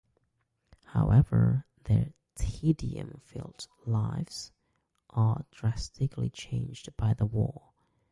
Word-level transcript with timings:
However, 0.85 1.67
their 1.83 2.09
tedium-filled 2.35 3.67
lives 3.85 4.51
are 5.11 5.45
drastically 5.51 6.31
changed 6.31 6.89
by 6.97 7.13
the 7.13 7.27
war. 7.27 7.69